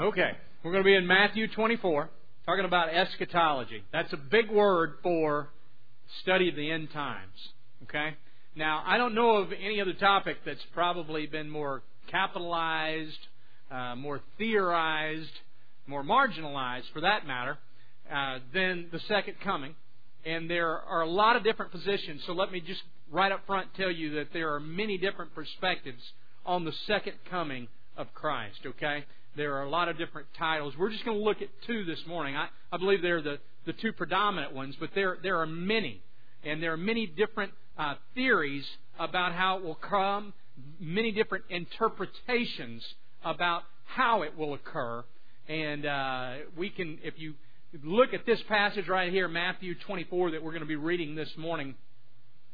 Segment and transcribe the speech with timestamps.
[0.00, 0.30] Okay,
[0.62, 2.08] we're going to be in Matthew 24,
[2.46, 3.84] talking about eschatology.
[3.92, 5.50] That's a big word for
[6.22, 7.34] study of the end times.
[7.82, 8.16] Okay?
[8.56, 13.18] Now, I don't know of any other topic that's probably been more capitalized,
[13.70, 15.38] uh, more theorized,
[15.86, 17.58] more marginalized, for that matter,
[18.10, 19.74] uh, than the second coming.
[20.24, 22.80] And there are a lot of different positions, so let me just
[23.12, 26.02] right up front tell you that there are many different perspectives
[26.46, 29.04] on the second coming of Christ, okay?
[29.36, 30.74] There are a lot of different titles.
[30.76, 32.36] We're just going to look at two this morning.
[32.36, 36.02] I, I believe they're the, the two predominant ones, but there, there are many.
[36.44, 38.66] And there are many different uh, theories
[38.98, 40.32] about how it will come,
[40.80, 42.84] many different interpretations
[43.24, 45.04] about how it will occur.
[45.48, 47.34] And uh, we can, if you
[47.82, 51.30] look at this passage right here, Matthew 24, that we're going to be reading this
[51.36, 51.74] morning,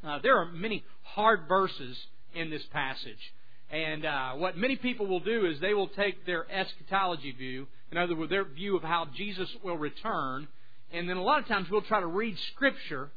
[0.04, 1.96] uh, there are many hard verses
[2.34, 3.32] in this passage.
[3.70, 7.98] And uh, what many people will do is they will take their eschatology view, in
[7.98, 10.46] other words, their view of how Jesus will return,
[10.92, 13.10] and then a lot of times we'll try to read Scripture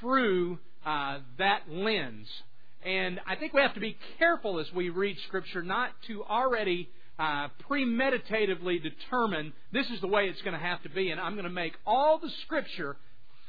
[0.00, 2.26] through uh, that lens.
[2.84, 6.88] And I think we have to be careful as we read Scripture not to already
[7.18, 11.34] uh, premeditatively determine this is the way it's going to have to be, and I'm
[11.34, 12.96] going to make all the Scripture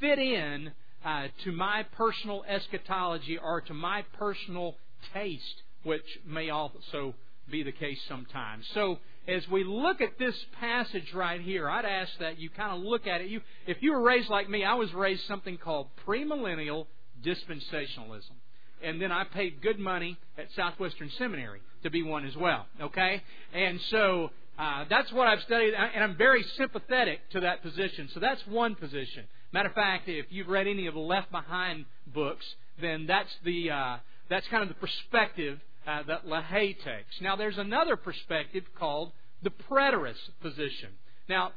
[0.01, 0.71] fit in
[1.05, 4.75] uh, to my personal eschatology or to my personal
[5.13, 7.13] taste which may also
[7.49, 8.65] be the case sometimes.
[8.73, 12.81] So, as we look at this passage right here, I'd ask that you kind of
[12.81, 13.27] look at it.
[13.27, 16.87] You, if you were raised like me, I was raised something called premillennial
[17.23, 18.35] dispensationalism.
[18.83, 22.65] And then I paid good money at Southwestern Seminary to be one as well.
[22.81, 23.21] Okay?
[23.53, 28.09] And so uh, that's what I've studied, and I'm very sympathetic to that position.
[28.13, 29.25] So that's one position.
[29.53, 32.45] Matter of fact, if you've read any of the Left Behind books,
[32.81, 33.97] then that's the uh,
[34.29, 37.21] that's kind of the perspective uh, that LaHaye takes.
[37.21, 40.89] Now, there's another perspective called the preterist position.
[41.27, 41.51] Now,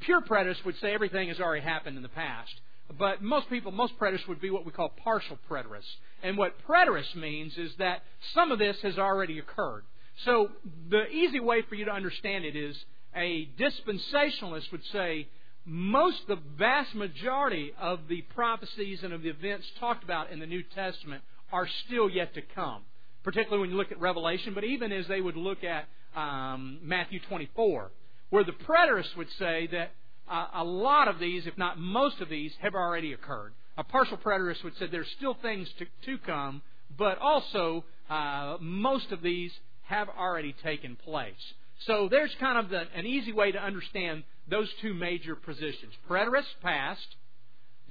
[0.00, 2.52] pure preterists would say everything has already happened in the past.
[2.98, 5.94] But most people, most preterists would be what we call partial preterists.
[6.22, 9.84] And what preterist means is that some of this has already occurred.
[10.24, 10.50] So
[10.88, 12.76] the easy way for you to understand it is
[13.14, 15.28] a dispensationalist would say
[15.64, 20.46] most, the vast majority of the prophecies and of the events talked about in the
[20.46, 21.22] New Testament
[21.52, 22.82] are still yet to come
[23.26, 27.18] particularly when you look at Revelation, but even as they would look at um, Matthew
[27.28, 27.90] 24,
[28.30, 29.90] where the preterists would say that
[30.30, 33.52] uh, a lot of these, if not most of these, have already occurred.
[33.76, 36.62] A partial preterist would say there's still things to, to come,
[36.96, 39.50] but also uh, most of these
[39.86, 41.34] have already taken place.
[41.80, 46.54] So there's kind of the, an easy way to understand those two major positions: preterist,
[46.62, 47.06] past;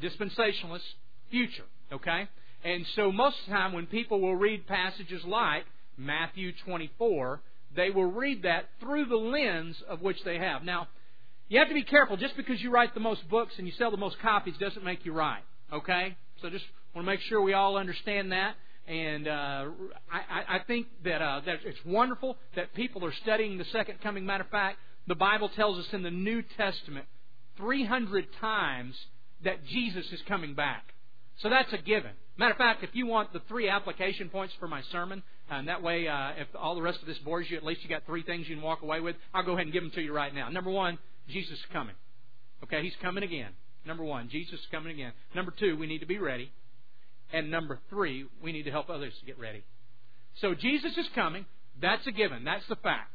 [0.01, 0.87] dispensationalist,
[1.29, 1.65] future.
[1.91, 2.29] Okay.
[2.63, 5.65] And so most of the time when people will read passages like
[5.97, 7.41] Matthew 24,
[7.75, 10.63] they will read that through the lens of which they have.
[10.63, 10.87] Now,
[11.47, 12.17] you have to be careful.
[12.17, 15.05] Just because you write the most books and you sell the most copies doesn't make
[15.05, 15.43] you right.
[15.71, 16.15] Okay?
[16.41, 18.55] So just want to make sure we all understand that.
[18.87, 19.65] And uh,
[20.11, 24.25] I, I think that, uh, that it's wonderful that people are studying the second coming.
[24.25, 24.77] Matter of fact,
[25.07, 27.05] the Bible tells us in the New Testament
[27.57, 28.95] 300 times
[29.43, 30.93] that Jesus is coming back.
[31.39, 32.11] So that's a given.
[32.37, 35.81] Matter of fact, if you want the three application points for my sermon, and that
[35.81, 38.23] way, uh, if all the rest of this bores you, at least you got three
[38.23, 39.15] things you can walk away with.
[39.33, 40.49] I'll go ahead and give them to you right now.
[40.49, 40.97] Number one,
[41.29, 41.95] Jesus is coming.
[42.63, 43.51] Okay, He's coming again.
[43.85, 45.13] Number one, Jesus is coming again.
[45.33, 46.51] Number two, we need to be ready.
[47.31, 49.63] And number three, we need to help others to get ready.
[50.41, 51.45] So Jesus is coming.
[51.81, 52.43] That's a given.
[52.43, 53.11] That's the fact.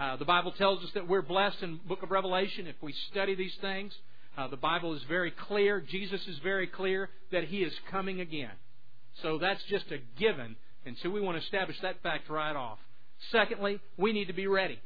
[0.00, 3.34] Uh, the Bible tells us that we're blessed in book of Revelation if we study
[3.34, 3.92] these things.
[4.36, 5.80] Uh, the Bible is very clear.
[5.80, 8.52] Jesus is very clear that He is coming again.
[9.22, 10.56] So that's just a given.
[10.86, 12.78] And so we want to establish that fact right off.
[13.30, 14.80] Secondly, we need to be ready.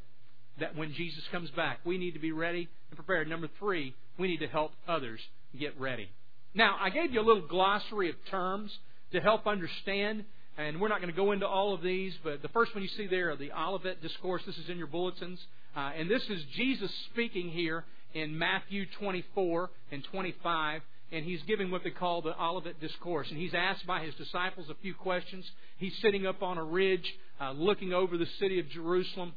[0.58, 3.28] That when Jesus comes back, we need to be ready and prepared.
[3.28, 5.20] Number three, we need to help others
[5.58, 6.08] get ready.
[6.54, 8.76] Now, I gave you a little glossary of terms
[9.12, 10.24] to help understand,
[10.56, 12.88] and we're not going to go into all of these, but the first one you
[12.96, 15.38] see there, the Olivet Discourse, this is in your bulletins.
[15.76, 17.84] Uh, and this is Jesus speaking here
[18.14, 20.82] in Matthew 24 and 25
[21.12, 23.28] and he's giving what they call the Olivet Discourse.
[23.30, 25.48] And he's asked by his disciples a few questions.
[25.78, 29.32] He's sitting up on a ridge uh, looking over the city of Jerusalem,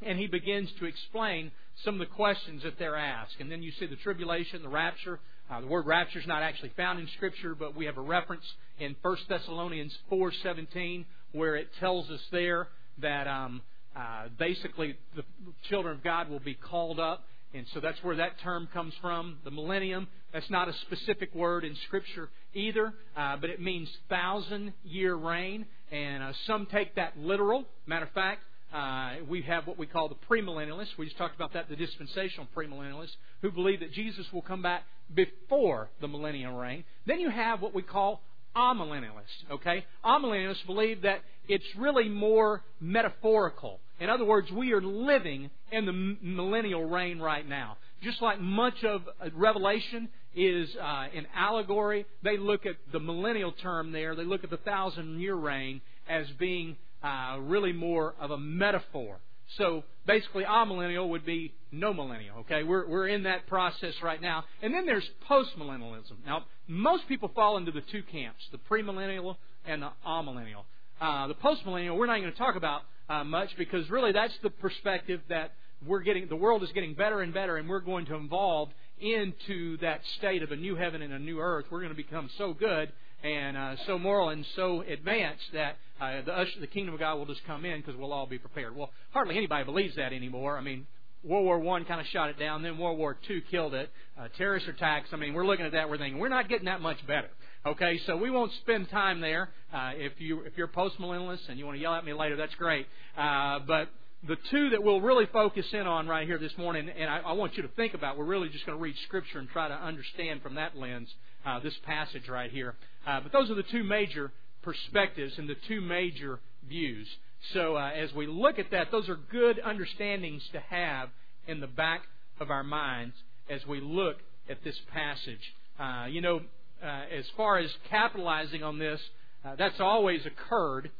[0.00, 1.50] and he begins to explain
[1.84, 3.34] some of the questions that they're asked.
[3.40, 5.20] And then you see the tribulation, the rapture.
[5.50, 8.44] Uh, the word rapture is not actually found in Scripture, but we have a reference
[8.78, 12.68] in 1 Thessalonians 4.17 where it tells us there
[12.98, 13.60] that um,
[13.94, 15.22] uh, basically the
[15.68, 17.24] children of God will be called up
[17.56, 19.38] and so that's where that term comes from.
[19.44, 24.72] The millennium, that's not a specific word in Scripture either, uh, but it means thousand
[24.84, 25.66] year reign.
[25.90, 27.64] And uh, some take that literal.
[27.86, 28.42] Matter of fact,
[28.72, 30.98] Uh, we have what we call the premillennialists.
[30.98, 34.82] We just talked about that, the dispensational premillennialists, who believe that Jesus will come back
[35.14, 36.82] before the millennial reign.
[37.06, 38.10] Then you have what we call
[38.56, 39.50] amillennialists.
[39.52, 43.80] Okay, amillennialists believe that it's really more metaphorical.
[44.00, 47.76] In other words, we are living in the millennial reign right now.
[48.02, 53.52] Just like much of uh, Revelation is uh, an allegory, they look at the millennial
[53.52, 54.14] term there.
[54.14, 59.16] They look at the thousand year reign as being uh, really more of a metaphor.
[59.56, 62.38] So basically, amillennial would be no millennial.
[62.40, 64.44] Okay, we're we're in that process right now.
[64.62, 66.24] And then there's postmillennialism.
[66.24, 70.64] Now, most people fall into the two camps: the premillennial and the amillennial.
[71.00, 74.50] Uh, the postmillennial, we're not going to talk about uh, much because really that's the
[74.50, 75.52] perspective that
[75.86, 76.28] we're getting.
[76.28, 80.42] The world is getting better and better, and we're going to evolve into that state
[80.42, 81.66] of a new heaven and a new earth.
[81.70, 82.92] We're going to become so good
[83.22, 87.16] and uh, so moral and so advanced that uh, the, usher, the kingdom of God
[87.16, 88.76] will just come in because we'll all be prepared.
[88.76, 90.58] Well, hardly anybody believes that anymore.
[90.58, 90.86] I mean,
[91.24, 93.90] World War One kind of shot it down, then World War Two killed it.
[94.18, 95.08] Uh, terrorist attacks.
[95.12, 95.88] I mean, we're looking at that.
[95.88, 97.28] We're thinking we're not getting that much better.
[97.64, 99.48] Okay, so we won't spend time there.
[99.72, 102.36] Uh, if you if you're post millennialist and you want to yell at me later,
[102.36, 102.86] that's great.
[103.18, 103.88] Uh, but
[104.26, 107.32] the two that we'll really focus in on right here this morning, and I, I
[107.32, 109.74] want you to think about, we're really just going to read Scripture and try to
[109.74, 111.08] understand from that lens
[111.44, 112.74] uh, this passage right here.
[113.06, 114.32] Uh, but those are the two major
[114.66, 117.08] perspectives and the two major views.
[117.54, 121.08] So uh, as we look at that, those are good understandings to have
[121.46, 122.02] in the back
[122.40, 123.14] of our minds
[123.48, 124.16] as we look
[124.50, 125.54] at this passage.
[125.78, 126.40] Uh, you know,
[126.82, 129.00] uh, as far as capitalizing on this,
[129.44, 130.90] uh, that's always occurred.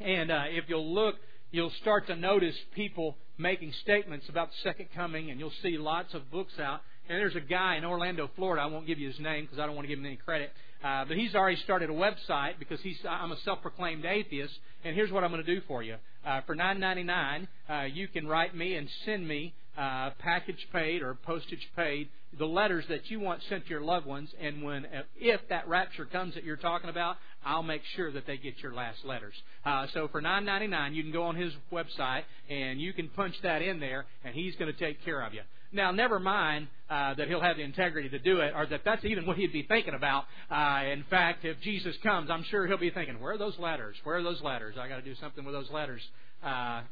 [0.00, 1.16] And if you'll look
[1.50, 6.12] you'll start to notice people making statements about the second coming, and you'll see lots
[6.14, 6.80] of books out.
[7.08, 8.62] And there's a guy in Orlando, Florida.
[8.62, 10.52] I won't give you his name because I don't want to give him any credit.
[10.84, 14.54] Uh, but he's already started a website because he's I'm a self-proclaimed atheist.
[14.84, 15.96] And here's what I'm going to do for you.
[16.26, 21.14] Uh, for $9.99, uh, you can write me and send me uh, package paid or
[21.14, 22.08] postage paid
[22.38, 24.28] the letters that you want sent to your loved ones.
[24.40, 28.36] And when if that rapture comes that you're talking about, I'll make sure that they
[28.36, 29.34] get your last letters.
[29.64, 33.08] Uh, so for nine ninety nine, you can go on his website and you can
[33.08, 35.40] punch that in there, and he's going to take care of you.
[35.72, 39.04] Now, never mind uh, that he'll have the integrity to do it, or that that's
[39.04, 40.24] even what he'd be thinking about.
[40.50, 43.96] Uh, in fact, if Jesus comes, I'm sure he'll be thinking, "Where are those letters?
[44.04, 44.76] Where are those letters?
[44.80, 46.02] I got to do something with those letters."
[46.42, 46.82] Uh,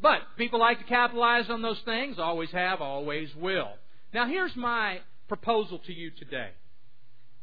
[0.00, 2.18] but people like to capitalize on those things.
[2.18, 3.70] Always have, always will.
[4.14, 6.50] Now, here's my proposal to you today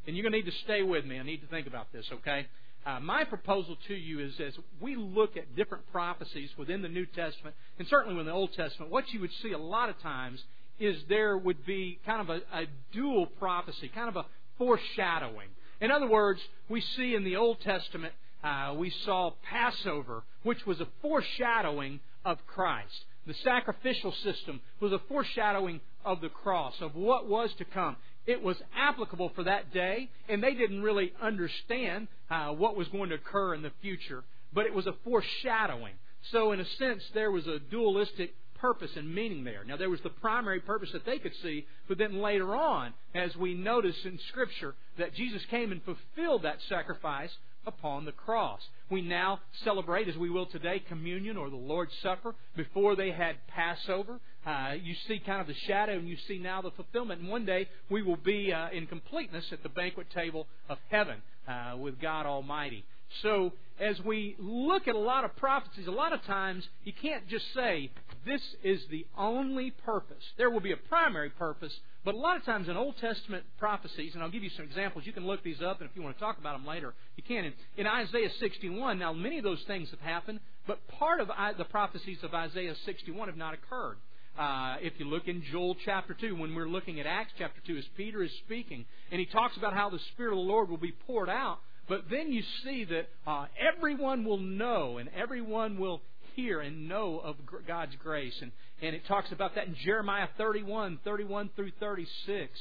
[0.08, 1.20] and you're going to need to stay with me.
[1.20, 2.48] I need to think about this, okay?
[2.86, 7.06] Uh, my proposal to you is as we look at different prophecies within the New
[7.06, 10.42] Testament, and certainly within the Old Testament, what you would see a lot of times
[10.80, 14.26] is there would be kind of a, a dual prophecy, kind of a
[14.58, 15.50] foreshadowing.
[15.80, 18.14] In other words, we see in the Old Testament,
[18.44, 23.06] uh, we saw Passover, which was a foreshadowing of Christ.
[23.26, 27.98] The sacrificial system was a foreshadowing of the cross, of what was to come.
[28.26, 33.10] It was applicable for that day, and they didn't really understand uh, what was going
[33.10, 34.24] to occur in the future,
[34.54, 35.94] but it was a foreshadowing.
[36.32, 39.64] So, in a sense, there was a dualistic purpose and meaning there.
[39.64, 43.36] Now, there was the primary purpose that they could see, but then later on, as
[43.36, 47.32] we notice in Scripture, that Jesus came and fulfilled that sacrifice
[47.68, 48.62] upon the cross.
[48.90, 52.34] We now celebrate, as we will today, communion or the Lord's Supper.
[52.56, 56.62] Before they had Passover, uh, you see kind of the shadow, and you see now
[56.62, 57.22] the fulfillment.
[57.22, 61.18] And one day we will be uh, in completeness at the banquet table of heaven
[61.48, 62.86] uh, with God Almighty.
[63.22, 67.28] So, as we look at a lot of prophecies, a lot of times you can't
[67.28, 67.92] just say,
[68.28, 70.24] this is the only purpose.
[70.38, 74.14] There will be a primary purpose, but a lot of times in Old Testament prophecies,
[74.14, 76.16] and I'll give you some examples, you can look these up, and if you want
[76.16, 77.54] to talk about them later, you can.
[77.78, 82.20] In, Isaiah 61, now many of those things have happened, but part of the prophecies
[82.24, 83.98] of Isaiah 61 have not occurred.
[84.38, 87.78] Uh, if you look in Joel chapter 2, when we're looking at Acts chapter 2,
[87.78, 90.78] as Peter is speaking, and he talks about how the Spirit of the Lord will
[90.78, 91.58] be poured out,
[91.88, 96.02] but then you see that uh, everyone will know and everyone will
[96.38, 97.36] hear and know of
[97.68, 98.36] God's grace.
[98.42, 98.52] And,
[98.82, 102.52] and it talks about that in Jeremiah 31, 31 through 36,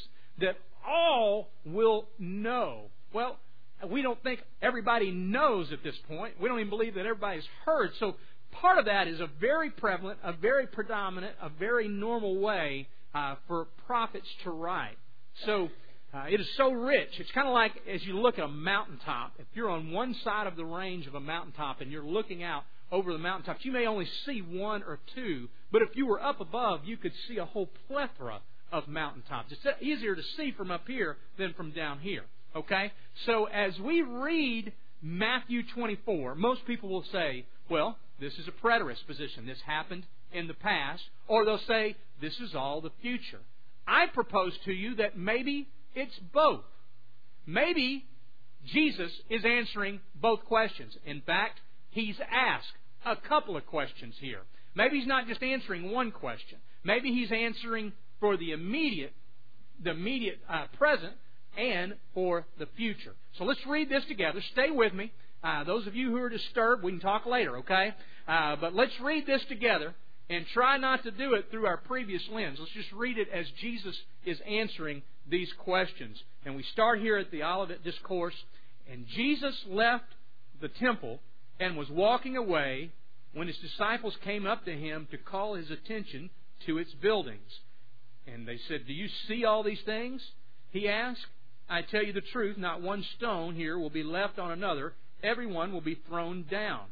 [0.40, 2.86] that all will know.
[3.12, 3.38] Well,
[3.88, 6.40] we don't think everybody knows at this point.
[6.40, 7.90] We don't even believe that everybody's heard.
[8.00, 8.16] So
[8.50, 13.34] part of that is a very prevalent, a very predominant, a very normal way uh,
[13.46, 14.96] for prophets to write.
[15.44, 15.68] So
[16.14, 17.10] uh, it is so rich.
[17.18, 19.34] It's kind of like as you look at a mountaintop.
[19.38, 22.62] If you're on one side of the range of a mountaintop and you're looking out
[22.92, 23.64] over the mountaintops.
[23.64, 27.12] You may only see one or two, but if you were up above, you could
[27.28, 28.40] see a whole plethora
[28.72, 29.52] of mountaintops.
[29.52, 32.24] It's easier to see from up here than from down here.
[32.54, 32.92] Okay?
[33.26, 39.06] So as we read Matthew 24, most people will say, well, this is a preterist
[39.06, 39.46] position.
[39.46, 41.02] This happened in the past.
[41.28, 43.40] Or they'll say, this is all the future.
[43.86, 46.64] I propose to you that maybe it's both.
[47.46, 48.04] Maybe
[48.64, 50.96] Jesus is answering both questions.
[51.04, 51.60] In fact,
[51.96, 52.66] he's asked
[53.04, 54.40] a couple of questions here.
[54.74, 56.58] Maybe he's not just answering one question.
[56.84, 59.12] Maybe he's answering for the immediate,
[59.82, 61.14] the immediate uh, present,
[61.56, 63.14] and for the future.
[63.38, 64.42] So let's read this together.
[64.52, 65.12] Stay with me.
[65.42, 67.94] Uh, those of you who are disturbed, we can talk later, okay?
[68.28, 69.94] Uh, but let's read this together
[70.28, 72.58] and try not to do it through our previous lens.
[72.58, 76.16] Let's just read it as Jesus is answering these questions.
[76.44, 78.34] And we start here at the Olivet Discourse.
[78.90, 80.04] And Jesus left
[80.60, 81.20] the temple
[81.58, 82.90] and was walking away
[83.32, 86.30] when his disciples came up to him to call his attention
[86.66, 87.60] to its buildings.
[88.26, 90.22] And they said, Do you see all these things?
[90.70, 91.26] He asked.
[91.68, 94.94] I tell you the truth, not one stone here will be left on another.
[95.22, 96.82] Everyone will be thrown down.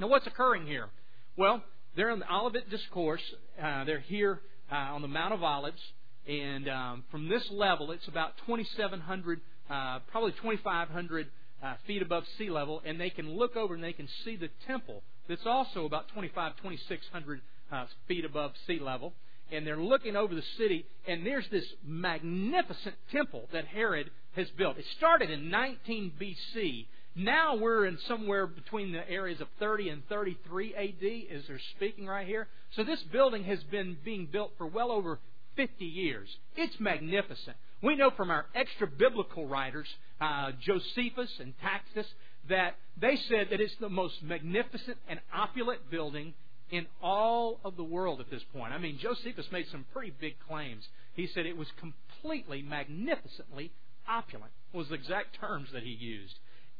[0.00, 0.88] Now, what's occurring here?
[1.36, 1.62] Well,
[1.94, 3.22] they're in the Olivet Discourse.
[3.62, 4.40] Uh, they're here
[4.70, 5.80] uh, on the Mount of Olives.
[6.26, 9.40] And um, from this level, it's about 2,700,
[9.70, 11.28] uh, probably 2,500
[11.62, 12.82] uh, feet above sea level.
[12.84, 16.56] And they can look over and they can see the temple that's also about 25,
[16.56, 17.40] 2,600
[17.72, 19.12] uh, feet above sea level.
[19.50, 24.76] And they're looking over the city, and there's this magnificent temple that Herod has built.
[24.76, 26.86] It started in 19 BC.
[27.14, 32.06] Now we're in somewhere between the areas of 30 and 33 AD, as they're speaking
[32.06, 32.48] right here.
[32.74, 35.20] So this building has been being built for well over
[35.54, 36.28] 50 years.
[36.56, 37.56] It's magnificent.
[37.82, 39.86] We know from our extra biblical writers,
[40.20, 42.10] uh, Josephus and Tacitus,
[42.48, 46.34] that they said that it's the most magnificent and opulent building
[46.70, 48.72] in all of the world at this point.
[48.72, 50.84] I mean, Josephus made some pretty big claims.
[51.14, 53.72] He said it was completely, magnificently
[54.08, 56.34] opulent, was the exact terms that he used.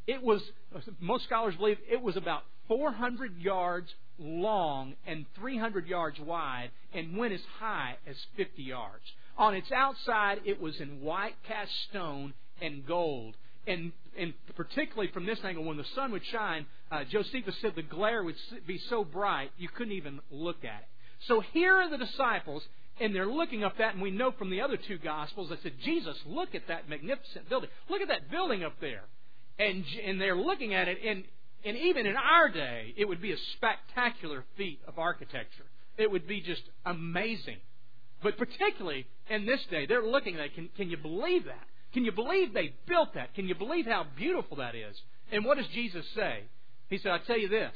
[0.06, 0.40] It was,
[1.00, 7.34] most scholars believe, it was about 400 yards long and 300 yards wide and went
[7.34, 9.04] as high as 50 yards.
[9.38, 13.36] On its outside, it was in white cast stone and gold.
[13.66, 17.82] And, and particularly from this angle, when the sun would shine, uh, Josephus said the
[17.82, 20.88] glare would be so bright you couldn't even look at it.
[21.26, 22.62] So here are the disciples,
[23.00, 25.72] and they're looking up that, and we know from the other two Gospels that said,
[25.84, 27.70] Jesus, look at that magnificent building.
[27.90, 29.04] Look at that building up there.
[29.58, 31.24] And, and they're looking at it, and
[31.66, 35.64] and even in our day, it would be a spectacular feat of architecture.
[35.98, 37.56] It would be just amazing.
[38.22, 40.54] But particularly in this day, they're looking at it.
[40.54, 41.64] Can, can you believe that?
[41.92, 43.34] Can you believe they built that?
[43.34, 44.96] Can you believe how beautiful that is?
[45.32, 46.42] And what does Jesus say?
[46.88, 47.72] He said, I tell you this.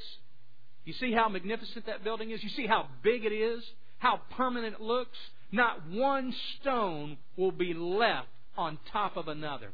[0.85, 2.43] You see how magnificent that building is?
[2.43, 3.63] You see how big it is?
[3.99, 5.17] How permanent it looks?
[5.53, 9.71] Not one stone will be left on top of another.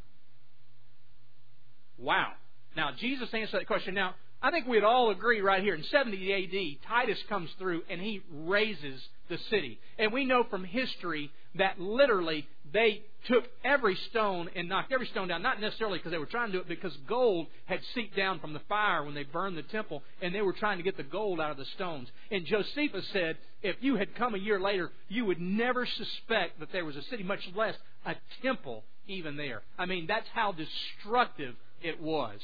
[1.99, 2.33] Wow.
[2.77, 3.95] Now, Jesus answered that question.
[3.95, 8.01] Now, I think we'd all agree right here in 70 AD, Titus comes through and
[8.01, 9.79] he razes the city.
[9.99, 15.29] And we know from history that literally they took every stone and knocked every stone
[15.29, 18.39] down, not necessarily because they were trying to do it, because gold had seeped down
[18.39, 21.03] from the fire when they burned the temple, and they were trying to get the
[21.03, 22.09] gold out of the stones.
[22.31, 26.71] And Josephus said, if you had come a year later, you would never suspect that
[26.73, 27.75] there was a city, much less
[28.05, 29.63] a temple even there.
[29.79, 32.39] I mean, that's how destructive it was.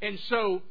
[0.00, 0.62] And so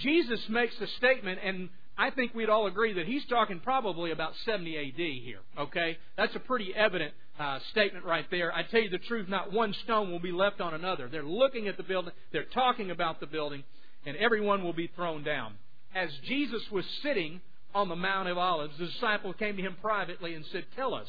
[0.00, 1.68] Jesus makes a statement, and
[1.98, 5.40] I think we'd all agree that he's talking probably about 70 AD here.
[5.58, 5.98] Okay?
[6.16, 8.54] That's a pretty evident uh, statement right there.
[8.54, 11.08] I tell you the truth, not one stone will be left on another.
[11.08, 13.64] They're looking at the building, they're talking about the building,
[14.06, 15.54] and everyone will be thrown down.
[15.94, 17.40] As Jesus was sitting
[17.74, 21.08] on the Mount of Olives, the disciple came to him privately and said, Tell us,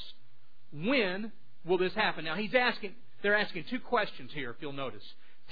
[0.73, 1.31] when
[1.65, 2.25] will this happen?
[2.25, 5.03] Now he's asking they're asking two questions here, if you'll notice.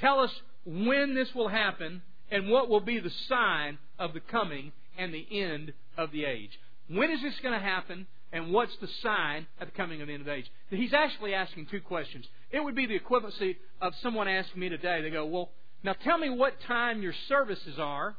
[0.01, 0.31] Tell us
[0.65, 5.27] when this will happen and what will be the sign of the coming and the
[5.31, 6.57] end of the age.
[6.88, 10.13] When is this going to happen, and what's the sign of the coming of the
[10.13, 10.51] end of the age?
[10.69, 12.25] He's actually asking two questions.
[12.50, 15.50] It would be the equivalency of someone asking me today, they go, Well,
[15.83, 18.15] now tell me what time your services are,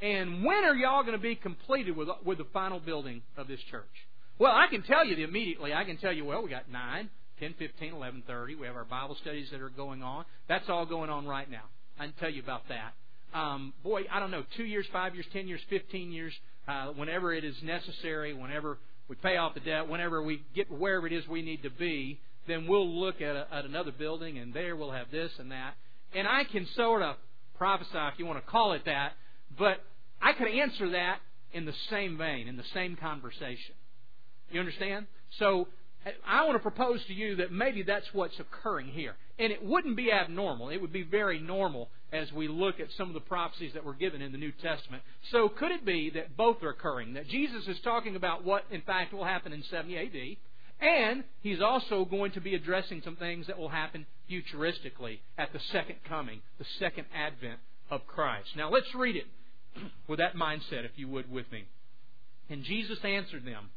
[0.00, 3.60] and when are y'all going to be completed with, with the final building of this
[3.70, 3.84] church?
[4.38, 5.74] Well, I can tell you immediately.
[5.74, 8.58] I can tell you, well, we got 9, 10, 15, 11.30.
[8.58, 10.24] We have our Bible studies that are going on.
[10.48, 11.64] That's all going on right now.
[11.98, 12.94] I can tell you about that
[13.34, 16.32] um, boy, I don't know, two years, five years, ten years, fifteen years,
[16.68, 21.06] uh, whenever it is necessary, whenever we pay off the debt, whenever we get wherever
[21.06, 24.54] it is we need to be, then we'll look at, a, at another building, and
[24.54, 25.74] there we'll have this and that.
[26.14, 27.16] And I can sort of
[27.56, 29.12] prophesy, if you want to call it that,
[29.58, 29.82] but
[30.22, 31.18] I could answer that
[31.52, 33.74] in the same vein, in the same conversation.
[34.50, 35.06] You understand?
[35.38, 35.68] So
[36.26, 39.14] I want to propose to you that maybe that's what's occurring here.
[39.40, 40.68] And it wouldn't be abnormal.
[40.68, 43.94] It would be very normal as we look at some of the prophecies that were
[43.94, 45.02] given in the New Testament.
[45.32, 47.14] So could it be that both are occurring?
[47.14, 50.36] That Jesus is talking about what, in fact, will happen in 70 AD,
[50.86, 55.60] and he's also going to be addressing some things that will happen futuristically at the
[55.72, 58.48] second coming, the second advent of Christ.
[58.56, 59.26] Now let's read it
[60.06, 61.64] with that mindset, if you would, with me.
[62.48, 63.70] And Jesus answered them,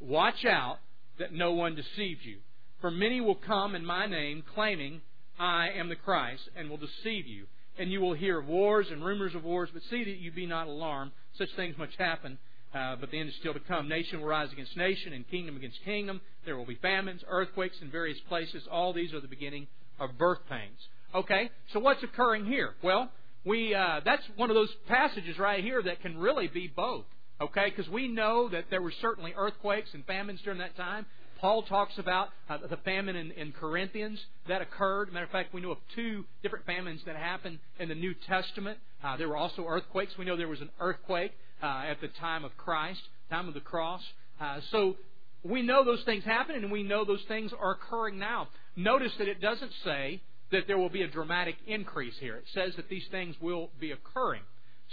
[0.00, 0.78] Watch out
[1.18, 2.38] that no one deceives you.
[2.80, 5.00] For many will come in my name, claiming,
[5.38, 7.46] I am the Christ, and will deceive you.
[7.78, 10.46] And you will hear of wars and rumors of wars, but see that you be
[10.46, 11.12] not alarmed.
[11.38, 12.38] Such things must happen,
[12.74, 13.88] uh, but the end is still to come.
[13.88, 16.20] Nation will rise against nation, and kingdom against kingdom.
[16.44, 18.62] There will be famines, earthquakes in various places.
[18.70, 19.66] All these are the beginning
[19.98, 20.78] of birth pains.
[21.14, 22.74] Okay, so what's occurring here?
[22.82, 23.10] Well,
[23.44, 27.04] we uh, that's one of those passages right here that can really be both.
[27.40, 31.06] Okay, because we know that there were certainly earthquakes and famines during that time.
[31.38, 35.12] Paul talks about uh, the famine in, in Corinthians that occurred.
[35.12, 38.78] Matter of fact, we know of two different famines that happened in the New Testament.
[39.04, 40.12] Uh, there were also earthquakes.
[40.18, 43.00] We know there was an earthquake uh, at the time of Christ,
[43.30, 44.02] time of the cross.
[44.40, 44.96] Uh, so
[45.42, 48.48] we know those things happened, and we know those things are occurring now.
[48.74, 52.36] Notice that it doesn't say that there will be a dramatic increase here.
[52.36, 54.42] It says that these things will be occurring.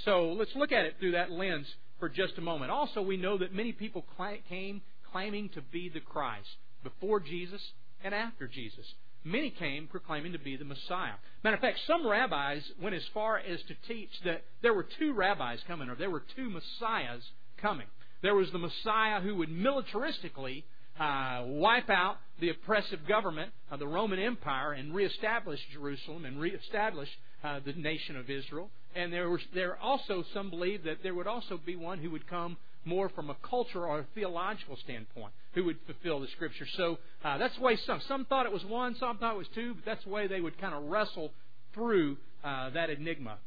[0.06, 1.68] So let's look at it through that lens
[2.00, 2.72] for just a moment.
[2.72, 4.04] Also, we know that many people
[4.50, 4.82] came
[5.14, 6.50] claiming to be the Christ
[6.84, 7.62] before Jesus
[8.04, 8.86] and after Jesus.
[9.24, 11.14] Many came proclaiming to be the Messiah.
[11.44, 15.14] Matter of fact, some rabbis went as far as to teach that there were two
[15.14, 17.24] rabbis coming, or there were two Messiahs
[17.62, 17.88] coming.
[18.22, 20.64] There was the Messiah who would militaristically
[21.00, 27.10] uh, wipe out the oppressive government of the Roman Empire and reestablish Jerusalem and reestablish
[27.44, 28.70] uh, the nation of Israel.
[28.96, 32.28] And there was there also some believe that there would also be one who would
[32.28, 36.66] come more from a cultural or a theological standpoint, who would fulfill the Scripture.
[36.78, 39.48] So uh, that's the way some some thought it was one, some thought it was
[39.56, 41.32] two, but that's the way they would kind of wrestle
[41.74, 43.38] through uh, that enigma.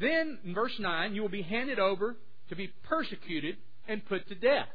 [0.00, 2.16] Then verse nine, you will be handed over
[2.48, 3.56] to be persecuted
[3.88, 4.68] and put to death.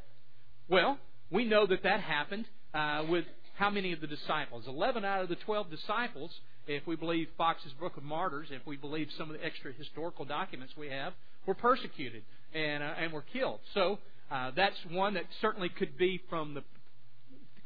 [0.68, 0.98] Well,
[1.30, 3.24] we know that that happened uh, with
[3.56, 4.64] how many of the disciples?
[4.66, 6.30] Eleven out of the twelve disciples
[6.66, 10.24] if we believe Fox's Book of Martyrs, if we believe some of the extra historical
[10.24, 11.12] documents we have,
[11.46, 12.22] were persecuted
[12.56, 13.60] and uh, and were killed.
[13.74, 13.98] So
[14.30, 16.62] uh, that's one that certainly could be from the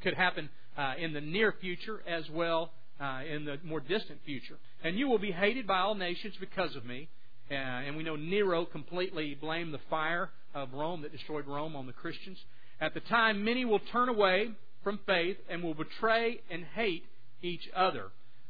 [0.02, 4.58] could happen uh, in the near future as well uh, in the more distant future.
[4.82, 7.08] And you will be hated by all nations because of me.
[7.50, 11.86] Uh, and we know Nero completely blamed the fire of Rome that destroyed Rome on
[11.86, 12.38] the Christians.
[12.80, 14.50] At the time, many will turn away
[14.84, 17.04] from faith and will betray and hate
[17.42, 18.06] each other.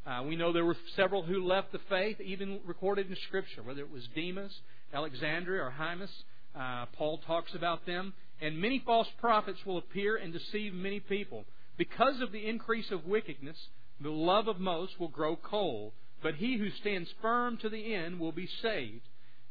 [0.07, 3.81] Uh, we know there were several who left the faith, even recorded in Scripture, whether
[3.81, 4.53] it was Demas,
[4.93, 6.11] Alexandria, or Hymus.
[6.59, 8.13] Uh, Paul talks about them.
[8.41, 11.45] And many false prophets will appear and deceive many people.
[11.77, 13.57] Because of the increase of wickedness,
[14.01, 18.19] the love of most will grow cold, but he who stands firm to the end
[18.19, 19.03] will be saved.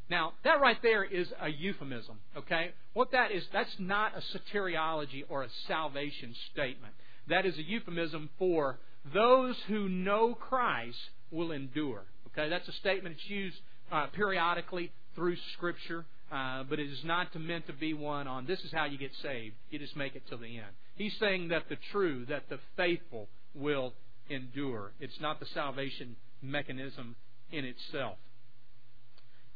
[0.08, 2.72] Now, that right there is a euphemism, okay?
[2.94, 6.94] What that is, that's not a soteriology or a salvation statement.
[7.28, 8.80] That is a euphemism for
[9.14, 10.98] those who know Christ
[11.30, 12.02] will endure.
[12.28, 13.56] Okay, that's a statement that's used
[13.92, 18.60] uh, periodically through Scripture, uh, but it is not meant to be one on this
[18.60, 19.54] is how you get saved.
[19.70, 20.74] You just make it to the end.
[20.94, 23.94] He's saying that the true, that the faithful will
[24.28, 24.92] endure.
[25.00, 27.16] It's not the salvation mechanism
[27.50, 28.16] in itself.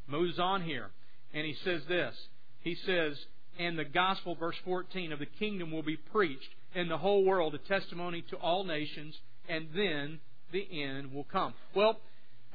[0.07, 0.89] Moves on here,
[1.33, 2.13] and he says this.
[2.61, 3.17] He says,
[3.57, 7.55] and the gospel, verse 14, of the kingdom will be preached in the whole world,
[7.55, 9.15] a testimony to all nations,
[9.47, 10.19] and then
[10.51, 11.53] the end will come.
[11.75, 11.99] Well,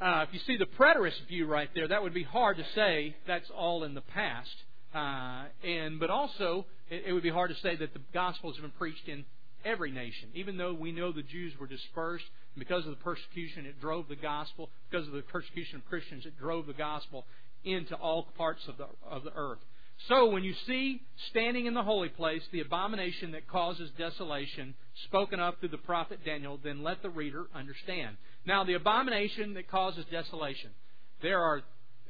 [0.01, 3.15] uh, if you see the preterist view right there, that would be hard to say
[3.27, 4.55] that's all in the past.
[4.95, 8.61] Uh, and but also, it, it would be hard to say that the gospel has
[8.61, 9.25] been preached in
[9.65, 10.31] every nation.
[10.35, 12.25] Even though we know the Jews were dispersed,
[12.57, 14.71] because of the persecution, it drove the gospel.
[14.91, 17.27] Because of the persecution of Christians, it drove the gospel
[17.65, 19.59] into all parts of the of the earth.
[20.09, 25.41] So when you see standing in the holy place the abomination that causes desolation spoken
[25.41, 28.17] of through the prophet Daniel, then let the reader understand.
[28.47, 30.71] Now, the abomination that causes desolation,
[31.23, 31.63] there are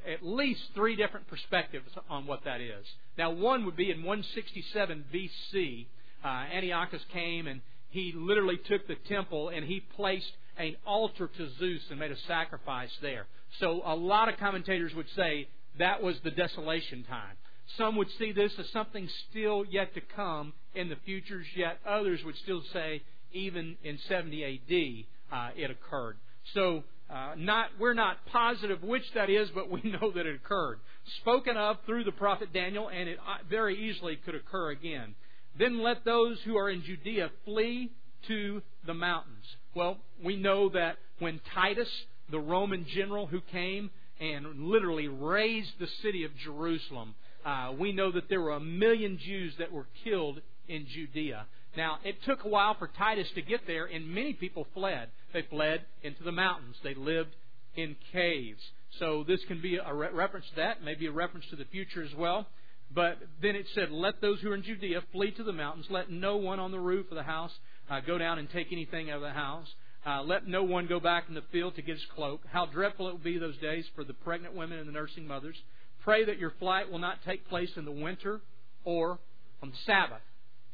[0.07, 2.85] at least three different perspectives on what that is.
[3.17, 5.85] Now, one would be in 167 BC,
[6.23, 11.49] uh, Antiochus came and he literally took the temple and he placed an altar to
[11.59, 13.27] Zeus and made a sacrifice there.
[13.59, 17.35] So, a lot of commentators would say that was the desolation time.
[17.77, 22.19] Some would see this as something still yet to come in the futures, yet others
[22.25, 23.01] would still say
[23.33, 26.17] even in 70 AD uh, it occurred.
[26.53, 30.79] So uh, not we're not positive which that is, but we know that it occurred.
[31.21, 35.15] Spoken of through the prophet Daniel, and it uh, very easily could occur again.
[35.57, 37.91] Then let those who are in Judea flee
[38.27, 39.45] to the mountains.
[39.75, 41.89] Well, we know that when Titus,
[42.29, 48.11] the Roman general who came and literally razed the city of Jerusalem, uh, we know
[48.11, 51.45] that there were a million Jews that were killed in Judea.
[51.77, 55.09] Now, it took a while for Titus to get there, and many people fled.
[55.33, 56.75] They fled into the mountains.
[56.83, 57.31] They lived
[57.75, 58.61] in caves.
[58.99, 62.03] So this can be a re- reference to that, maybe a reference to the future
[62.03, 62.47] as well.
[62.93, 65.85] But then it said, Let those who are in Judea flee to the mountains.
[65.89, 67.51] Let no one on the roof of the house
[67.89, 69.67] uh, go down and take anything out of the house.
[70.05, 72.41] Uh, let no one go back in the field to get his cloak.
[72.51, 75.55] How dreadful it will be those days for the pregnant women and the nursing mothers.
[76.03, 78.41] Pray that your flight will not take place in the winter
[78.83, 79.19] or
[79.61, 80.21] on the Sabbath.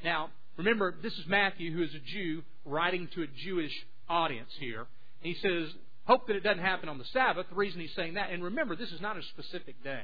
[0.03, 3.73] Now, remember, this is Matthew, who is a Jew, writing to a Jewish
[4.09, 4.87] audience here.
[5.19, 5.69] He says,
[6.05, 7.47] Hope that it doesn't happen on the Sabbath.
[7.49, 10.03] The reason he's saying that, and remember, this is not a specific day.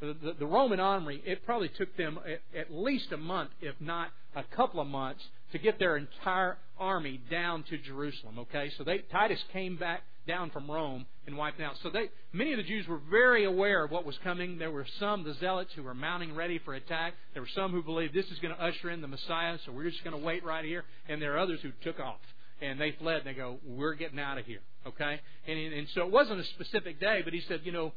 [0.00, 3.74] The, the, the Roman army, it probably took them at, at least a month, if
[3.78, 8.38] not a couple of months, to get their entire army down to Jerusalem.
[8.38, 11.74] Okay, so they, Titus came back down from Rome and wiped out.
[11.82, 14.58] So they, many of the Jews were very aware of what was coming.
[14.58, 17.14] There were some, the zealots, who were mounting ready for attack.
[17.32, 19.90] There were some who believed this is going to usher in the Messiah, so we're
[19.90, 20.84] just going to wait right here.
[21.08, 22.20] And there are others who took off
[22.60, 24.60] and they fled and they go, we're getting out of here.
[24.86, 25.20] Okay?
[25.46, 27.92] And, and so it wasn't a specific day, but he said, you know,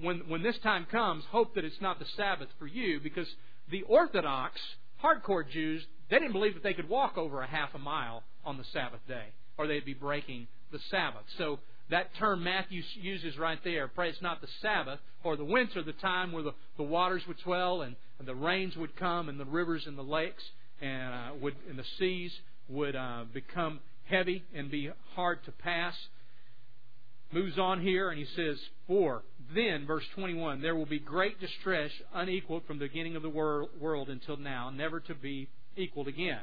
[0.00, 3.28] when, when this time comes, hope that it's not the Sabbath for you because
[3.70, 4.58] the Orthodox,
[5.04, 8.56] hardcore Jews, they didn't believe that they could walk over a half a mile on
[8.56, 9.26] the Sabbath day
[9.58, 11.24] or they'd be breaking the Sabbath.
[11.36, 11.58] So
[11.90, 15.92] that term Matthew uses right there, pray it's not the Sabbath or the winter, the
[15.92, 19.44] time where the, the waters would swell and, and the rains would come and the
[19.44, 20.42] rivers and the lakes
[20.80, 22.32] and, uh, would, and the seas
[22.68, 25.94] would uh, become heavy and be hard to pass.
[27.32, 29.22] Moves on here and he says, For
[29.54, 34.08] then, verse 21, there will be great distress unequaled from the beginning of the world
[34.08, 36.40] until now, never to be equaled again.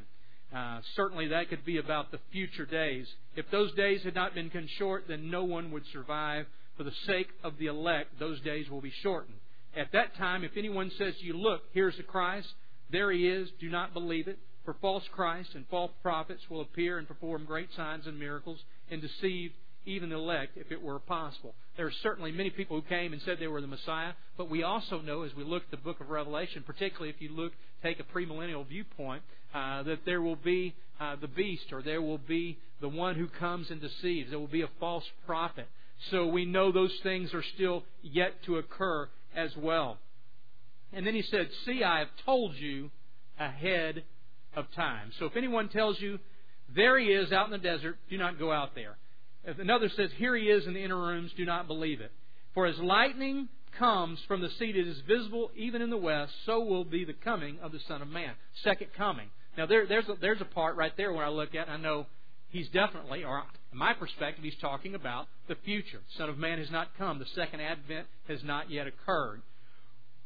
[0.53, 3.07] Uh, certainly that could be about the future days.
[3.35, 6.45] If those days had not been short, then no one would survive.
[6.77, 9.37] For the sake of the elect, those days will be shortened.
[9.75, 12.47] At that time, if anyone says to you, Look, here's the Christ,
[12.89, 14.39] there he is, do not believe it.
[14.63, 19.01] For false Christs and false prophets will appear and perform great signs and miracles and
[19.01, 19.51] deceive
[19.85, 21.53] even the elect if it were possible.
[21.77, 24.63] There are certainly many people who came and said they were the Messiah, but we
[24.63, 27.53] also know as we look at the book of Revelation, particularly if you look
[27.83, 29.21] take a premillennial viewpoint,
[29.55, 33.27] uh, that there will be uh, the beast or there will be the one who
[33.27, 34.29] comes and deceives.
[34.29, 35.67] There will be a false prophet.
[36.11, 39.97] So we know those things are still yet to occur as well.
[40.91, 42.91] And then he said, See, I have told you
[43.39, 44.03] ahead
[44.55, 45.11] of time.
[45.19, 46.19] So if anyone tells you,
[46.75, 48.97] there he is out in the desert, do not go out there.
[49.45, 52.11] If another says, here he is in the inner rooms, do not believe it.
[52.53, 56.61] For as lightning comes from the sea that is visible even in the west, so
[56.61, 58.33] will be the coming of the Son of Man.
[58.63, 59.29] Second coming.
[59.57, 61.77] Now there, there's, a, there's a part right there where I look at, and I
[61.77, 62.07] know
[62.49, 66.01] he's definitely, or in my perspective, he's talking about the future.
[66.17, 67.19] Son of Man has not come.
[67.19, 69.41] The second advent has not yet occurred.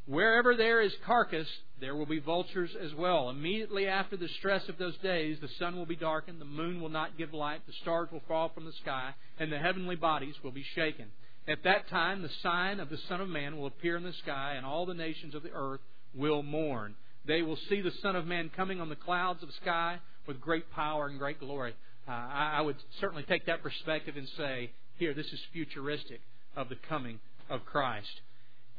[0.06, 1.48] Wherever there is carcass,
[1.80, 3.30] there will be vultures as well.
[3.30, 6.90] Immediately after the stress of those days, the sun will be darkened, the moon will
[6.90, 10.52] not give light, the stars will fall from the sky, and the heavenly bodies will
[10.52, 11.06] be shaken.
[11.48, 14.56] At that time, the sign of the Son of Man will appear in the sky,
[14.56, 15.82] and all the nations of the earth
[16.16, 16.96] will mourn.
[17.26, 20.42] They will see the Son of Man coming on the clouds of the sky with
[20.42, 21.74] great power and great glory.
[22.08, 26.22] Uh, I, I would certainly take that perspective and say, here, this is futuristic
[26.56, 28.22] of the coming of Christ.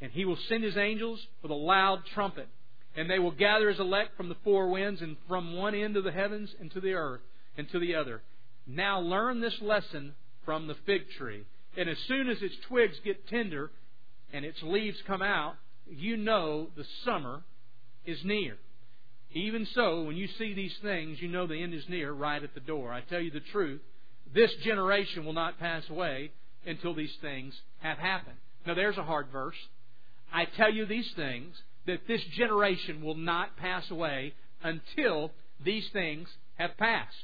[0.01, 2.49] And he will send his angels with a loud trumpet,
[2.97, 6.05] and they will gather his elect from the four winds and from one end of
[6.05, 7.21] the heavens and to the earth
[7.57, 8.23] and to the other.
[8.67, 11.45] Now learn this lesson from the fig tree.
[11.77, 13.71] And as soon as its twigs get tender
[14.33, 15.55] and its leaves come out,
[15.89, 17.43] you know the summer
[18.05, 18.57] is near.
[19.33, 22.55] Even so, when you see these things, you know the end is near, right at
[22.55, 22.93] the door.
[22.93, 23.81] I tell you the truth,
[24.35, 26.33] this generation will not pass away
[26.67, 28.37] until these things have happened.
[28.67, 29.57] Now, there's a hard verse.
[30.33, 35.33] I tell you these things, that this generation will not pass away until
[35.65, 37.17] these things have passed.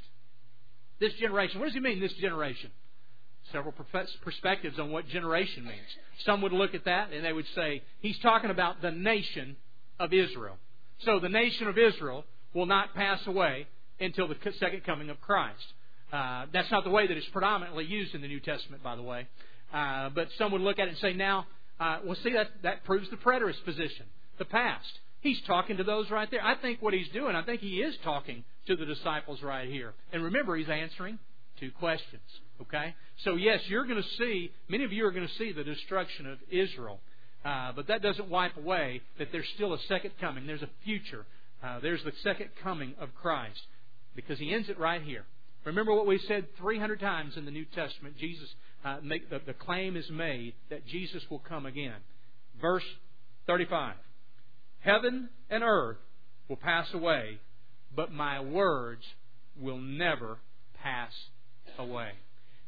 [0.99, 2.71] This generation, what does he mean, this generation?
[3.53, 3.75] Several
[4.25, 5.87] perspectives on what generation means.
[6.25, 9.57] Some would look at that and they would say, he's talking about the nation
[10.01, 10.57] of Israel.
[11.05, 13.67] So the nation of Israel will not pass away
[14.01, 15.65] until the second coming of Christ.
[16.13, 19.03] Uh, that's not the way that it's predominantly used in the New Testament, by the
[19.03, 19.27] way.
[19.73, 21.47] Uh, but some would look at it and say, now,
[21.81, 24.07] uh, well, see, that, that proves the preterist position,
[24.39, 24.87] the past.
[25.21, 26.45] He's talking to those right there.
[26.45, 29.95] I think what he's doing, I think he is talking to the disciples right here.
[30.13, 31.19] And remember, he's answering
[31.59, 32.23] two questions.
[32.63, 32.95] Okay?
[33.25, 36.27] So, yes, you're going to see, many of you are going to see the destruction
[36.27, 37.01] of Israel.
[37.47, 40.49] Uh, but that doesn't wipe away that there's still a second coming.
[40.49, 41.25] There's a future.
[41.63, 43.61] Uh, there's the second coming of Christ.
[44.17, 45.25] Because he ends it right here.
[45.65, 48.17] Remember what we said 300 times in the New Testament.
[48.19, 48.49] Jesus,
[48.85, 52.01] uh, make, the, the claim is made that Jesus will come again.
[52.61, 52.85] Verse
[53.47, 53.95] 35.
[54.81, 55.99] Heaven and earth
[56.49, 57.39] will pass away,
[57.95, 59.03] but my words
[59.61, 60.39] will never
[60.83, 61.13] pass
[61.79, 62.11] away.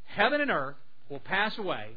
[0.05, 0.77] Heaven and earth
[1.09, 1.91] will pass away,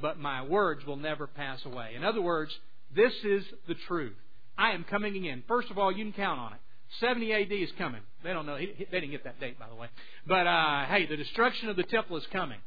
[0.00, 1.92] but my words will never pass away.
[1.96, 2.52] In other words,
[2.94, 4.14] this is the truth.
[4.56, 5.42] I am coming again.
[5.48, 6.58] First of all, you can count on it.
[7.00, 8.02] 70 AD is coming.
[8.22, 8.56] They don't know.
[8.56, 9.88] They didn't get that date, by the way.
[10.26, 12.58] But uh, hey, the destruction of the temple is coming.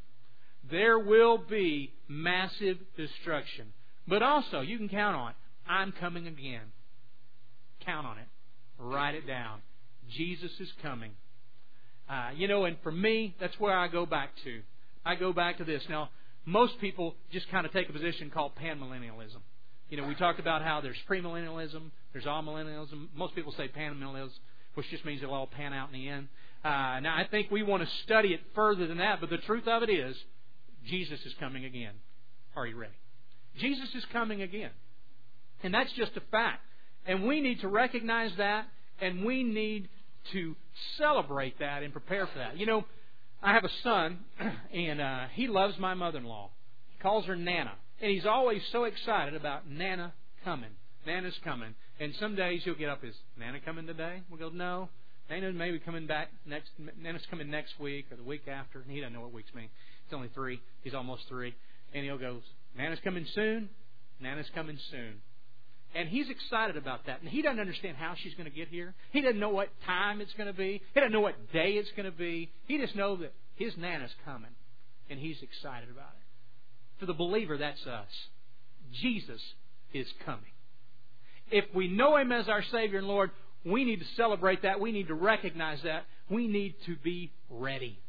[0.70, 3.68] There will be massive destruction.
[4.08, 5.36] But also, you can count on it.
[5.68, 6.62] I'm coming again.
[7.86, 8.28] Count on it.
[8.80, 9.60] Write it down.
[10.10, 11.12] Jesus is coming.
[12.10, 14.62] Uh, you know, and for me, that's where I go back to.
[15.06, 15.84] I go back to this.
[15.90, 16.10] Now,
[16.46, 19.42] most people just kind of take a position called panmillennialism.
[19.90, 23.08] You know, we talked about how there's premillennialism, there's amillennialism.
[23.16, 24.32] Most people say panmillennialism,
[24.76, 26.28] which just means it'll all pan out in the end.
[26.64, 29.68] Uh, now, I think we want to study it further than that, but the truth
[29.68, 30.16] of it is,
[30.88, 31.94] Jesus is coming again.
[32.56, 32.94] Are you ready?
[33.60, 34.72] Jesus is coming again.
[35.64, 36.62] And that's just a fact.
[37.06, 38.66] And we need to recognize that,
[39.00, 39.90] and we need
[40.34, 40.56] to
[40.98, 42.58] celebrate that and prepare for that.
[42.58, 42.86] You know,
[43.46, 44.18] I have a son,
[44.74, 46.50] and uh, he loves my mother in law.
[46.90, 47.74] He calls her Nana.
[48.02, 50.72] And he's always so excited about Nana coming.
[51.06, 51.76] Nana's coming.
[52.00, 54.22] And some days he'll get up, is Nana coming today?
[54.32, 54.90] We'll go, no.
[55.30, 58.82] Nana may be coming back next, Nana's coming next week or the week after.
[58.82, 59.70] And he doesn't know what weeks mean.
[60.06, 60.60] It's only three.
[60.84, 61.54] He's almost three.
[61.94, 62.40] And he'll go,
[62.76, 63.70] Nana's coming soon.
[64.20, 65.22] Nana's coming soon.
[65.96, 67.22] And he's excited about that.
[67.22, 68.94] And he doesn't understand how she's going to get here.
[69.12, 70.82] He doesn't know what time it's going to be.
[70.94, 72.52] He doesn't know what day it's going to be.
[72.68, 74.52] He just knows that his Nana's coming.
[75.10, 77.00] And he's excited about it.
[77.00, 78.10] For the believer, that's us.
[79.02, 79.42] Jesus
[79.94, 80.52] is coming.
[81.52, 83.32] If we know Him as our Savior and Lord,
[83.66, 84.80] we need to celebrate that.
[84.80, 86.06] We need to recognize that.
[86.30, 88.00] We need to be ready.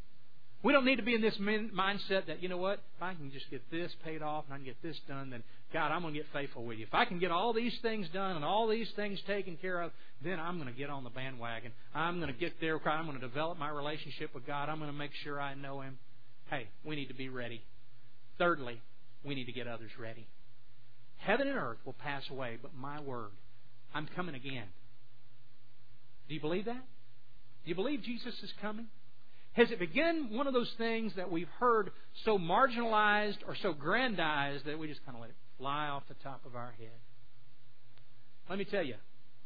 [0.62, 3.30] We don't need to be in this mindset that, you know what, if I can
[3.30, 5.42] just get this paid off and I can get this done, then
[5.72, 6.86] God, I'm going to get faithful with you.
[6.86, 9.92] If I can get all these things done and all these things taken care of,
[10.24, 11.72] then I'm going to get on the bandwagon.
[11.94, 12.80] I'm going to get there.
[12.88, 14.68] I'm going to develop my relationship with God.
[14.68, 15.98] I'm going to make sure I know Him.
[16.50, 17.62] Hey, we need to be ready.
[18.38, 18.80] Thirdly,
[19.24, 20.26] we need to get others ready.
[21.18, 23.30] Heaven and earth will pass away, but my word,
[23.94, 24.66] I'm coming again.
[26.28, 26.84] Do you believe that?
[27.64, 28.86] Do you believe Jesus is coming?
[29.56, 31.90] Has it begun one of those things that we've heard
[32.26, 36.14] so marginalized or so grandized that we just kind of let it fly off the
[36.22, 37.00] top of our head?
[38.50, 38.96] Let me tell you,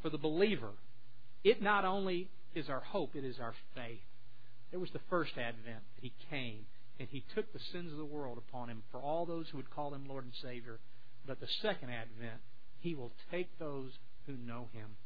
[0.03, 0.70] for the believer,
[1.44, 4.01] it not only is our hope, it is our faith.
[4.73, 6.66] There was the first advent that he came
[6.99, 9.70] and he took the sins of the world upon him for all those who would
[9.70, 10.81] call him Lord and Savior.
[11.25, 12.40] But the second advent,
[12.81, 13.92] he will take those
[14.27, 14.96] who know him.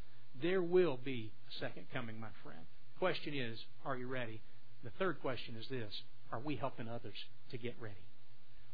[0.41, 2.65] There will be a second coming, my friend.
[2.99, 4.41] Question is, are you ready?
[4.85, 5.93] The third question is this
[6.31, 7.17] Are we helping others
[7.51, 7.95] to get ready?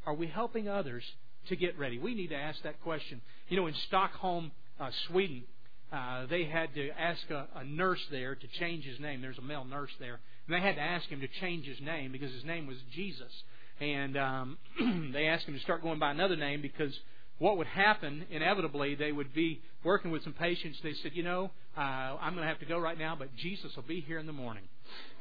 [0.04, 1.04] Are we helping others
[1.48, 1.98] to get ready?
[1.98, 3.20] We need to ask that question.
[3.48, 5.44] You know, in Stockholm, uh, Sweden,
[5.92, 9.20] uh, they had to ask a, a nurse there to change his name.
[9.22, 10.20] There's a male nurse there.
[10.46, 13.32] And they had to ask him to change his name because his name was Jesus.
[13.80, 14.58] And um,
[15.12, 16.92] they asked him to start going by another name because
[17.38, 20.78] what would happen, inevitably, they would be working with some patients.
[20.82, 23.74] They said, You know, uh, I'm going to have to go right now, but Jesus
[23.76, 24.64] will be here in the morning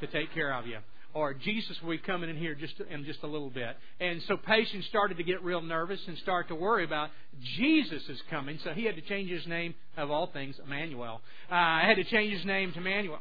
[0.01, 0.77] to take care of you
[1.13, 3.75] or Jesus will be coming in here just in just a little bit.
[3.99, 7.09] And so patients started to get real nervous and start to worry about
[7.57, 8.59] Jesus is coming.
[8.63, 11.21] So he had to change his name of all things, Emmanuel.
[11.51, 13.19] Uh, I had to change his name to Emmanuel.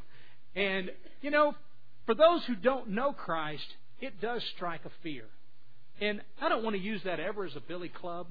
[0.55, 0.91] And
[1.23, 1.55] you know,
[2.05, 3.67] for those who don't know Christ,
[4.01, 5.25] it does strike a fear.
[6.01, 8.29] And I don't want to use that ever as a billy club,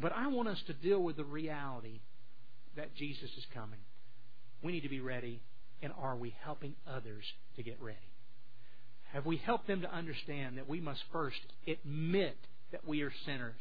[0.00, 2.00] but I want us to deal with the reality
[2.76, 3.80] that Jesus is coming.
[4.62, 5.40] We need to be ready,
[5.82, 7.24] and are we helping others
[7.56, 7.98] to get ready?
[9.12, 12.36] Have we helped them to understand that we must first admit
[12.70, 13.60] that we are sinners,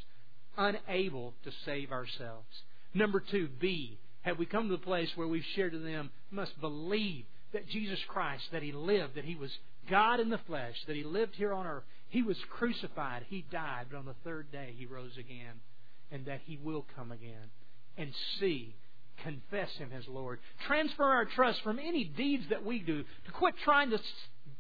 [0.58, 2.48] unable to save ourselves?
[2.94, 6.60] Number two, B, have we come to the place where we've shared to them, must
[6.62, 9.52] believe that Jesus Christ, that He lived, that He was
[9.90, 11.84] God in the flesh, that He lived here on earth.
[12.08, 15.60] He was crucified, He died, but on the third day He rose again,
[16.12, 17.50] and that He will come again.
[17.98, 18.76] And C,
[19.24, 20.40] confess Him as Lord.
[20.68, 24.00] Transfer our trust from any deeds that we do to quit trying to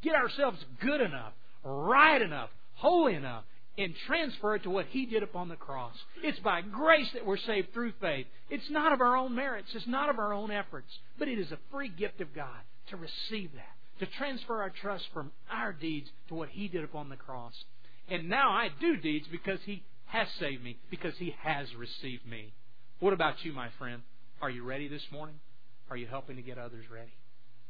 [0.01, 3.43] get ourselves good enough, right enough, holy enough,
[3.77, 5.95] and transfer it to what He did upon the cross.
[6.23, 8.27] It's by grace that we're saved through faith.
[8.49, 11.51] It's not of our own merits, it's not of our own efforts, but it is
[11.51, 16.09] a free gift of God to receive that, to transfer our trust from our deeds
[16.27, 17.53] to what He did upon the cross.
[18.09, 22.53] And now I do deeds because He has saved me, because He has received me.
[22.99, 24.01] What about you, my friend?
[24.41, 25.35] Are you ready this morning?
[25.91, 27.11] Are you helping to get others ready?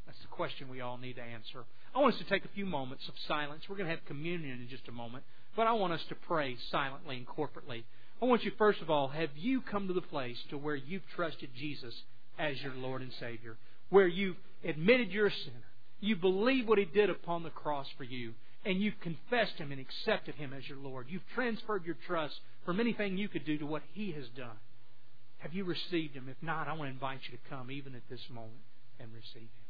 [0.05, 1.65] That's the question we all need to answer.
[1.93, 3.63] I want us to take a few moments of silence.
[3.67, 5.25] We're going to have communion in just a moment,
[5.57, 7.83] but I want us to pray silently and corporately.
[8.21, 11.05] I want you, first of all, have you come to the place to where you've
[11.13, 11.93] trusted Jesus
[12.39, 13.57] as your Lord and Savior?
[13.89, 15.65] Where you've admitted you're a sinner.
[15.99, 18.31] You believe what He did upon the cross for you,
[18.63, 21.07] and you've confessed Him and accepted Him as your Lord.
[21.09, 24.55] You've transferred your trust from anything you could do to what He has done.
[25.41, 26.29] Have you received Him?
[26.29, 28.61] If not, I want to invite you to come even at this moment
[28.99, 29.60] and receive Him.